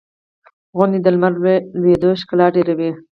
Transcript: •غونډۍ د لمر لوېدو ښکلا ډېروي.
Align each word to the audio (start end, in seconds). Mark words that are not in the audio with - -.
•غونډۍ 0.77 0.99
د 1.03 1.07
لمر 1.15 1.33
لوېدو 1.81 2.09
ښکلا 2.21 2.47
ډېروي. 2.55 2.91